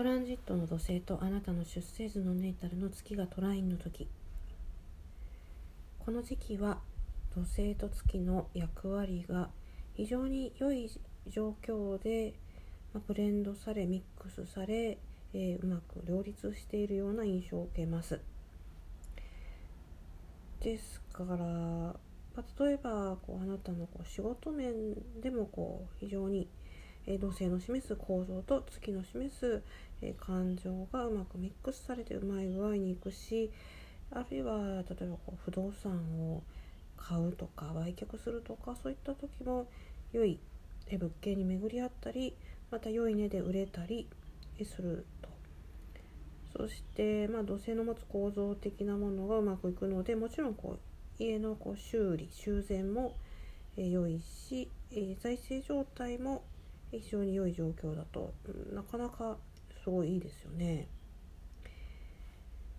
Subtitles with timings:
[0.00, 4.08] トランジットの土星とあなたの出生図のネータルの月がトラインの時
[5.98, 6.78] この時期は
[7.34, 9.50] 土星と月の役割が
[9.92, 10.90] 非常に良い
[11.26, 12.32] 状況で
[13.06, 14.96] ブレンドされミックスされ、
[15.34, 18.18] えー、うまく両立しているような印象を受けます。
[20.60, 21.96] ですから、ま、
[22.58, 26.48] 例えばこうあなたのこう仕事面でもこう非常に、
[27.10, 29.62] え、土星の示す構造と月の示す、
[30.00, 33.50] え、感情がうまくミックスされてうまい具合にいくし
[34.12, 36.42] あるいは例えばこう不動産を
[36.96, 39.66] 買うとか売却するとかそういった時も
[40.12, 40.38] 良い
[40.90, 42.34] 物件に巡り合ったり
[42.70, 44.08] また良い値で売れたり
[44.64, 45.30] すると。
[46.56, 53.14] そして、まあ、土星の持つ構造的なものがうまくいくのでもちろんこう家のこう修理修繕も、
[53.76, 56.42] え良いし、え財政状態も
[56.90, 58.32] 非常に良い状況だと、
[58.72, 59.36] なかなか
[59.82, 60.88] すごいいいですよね。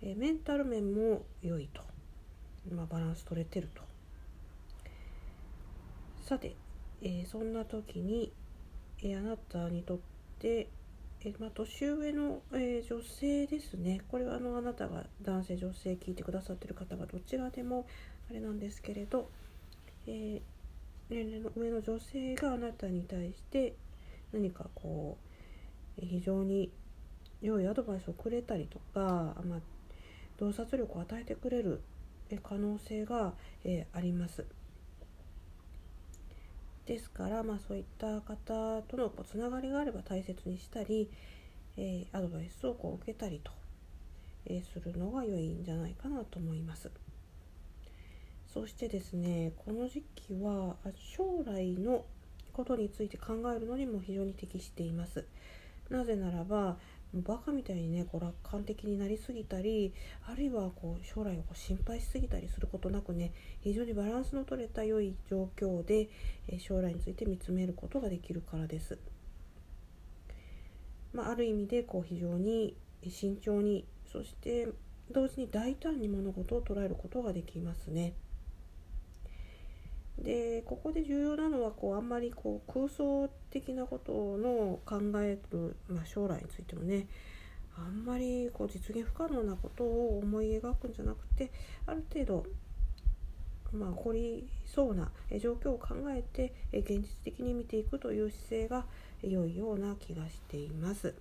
[0.00, 1.82] えメンタル面も良いと、
[2.72, 3.82] まあ、バランス取れてると。
[6.24, 6.54] さて、
[7.02, 8.32] えー、そんな時に、
[9.02, 9.98] えー、あなたにとっ
[10.38, 10.68] て、
[11.24, 17.86] えまあ、年上の、え女性ですねこれはあのあなたが男性女性聞いてくださってる方がどちらでも
[18.30, 19.28] あれなんですけれど、
[20.06, 20.40] え
[21.10, 23.74] 年齢の上の女性があなたに対して
[24.32, 25.18] 何かこ
[26.00, 26.70] う非常に
[27.40, 29.60] 良いアドバイスをくれたりとか、まあ、
[30.38, 31.82] 洞察力を与えてくれる
[32.42, 33.32] 可能性が、
[33.64, 34.44] えあります。
[36.84, 41.10] ですから、まあ、そういった方とのつながりがあれば大切にしたり、
[41.76, 43.52] えー、アドバイスをこう受けたりと、
[44.46, 46.90] えー、するのが良いんじゃないかなと思います。
[48.46, 52.06] そしてですねこの時期は将来の
[52.58, 55.24] ことについて考えるのにも非常に適しています。
[55.90, 56.76] なぜならば
[57.14, 59.94] バカみたいにねこう楽観的になりすぎたり
[60.26, 63.32] あるいはこう将来をこう心配しすぎたりすることなくね
[63.62, 66.08] 非常にバランスの取れた良い状況で、
[66.48, 68.98] え将来について見つめることができるからです。
[71.14, 72.76] まあ、ある意味でこう非常に
[73.08, 74.68] 慎重にそして
[75.10, 78.14] 同時に大胆に物事を捉えることができますね。
[80.22, 87.06] でここで重要なのはこうあんまりこう空想的なことの考える、まあ、将来についてもね
[87.76, 91.52] あんまりこう実現不可能なことを思い描くんじゃなくて
[91.86, 92.46] ある程度
[93.72, 98.86] まあ、起こりそうな状況を考えて現実的に見ていくという姿勢が
[99.22, 101.14] 良いような気がしています。